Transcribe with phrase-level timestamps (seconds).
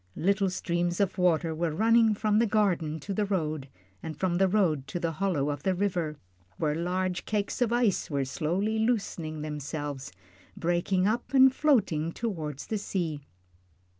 [0.15, 3.69] Little streams of water were running from the garden to the road,
[4.01, 6.17] and from the road to the hollow of the river,
[6.57, 10.11] where large cakes of ice were slowly loosening themselves,
[10.57, 13.27] breaking up and floating toward the sea.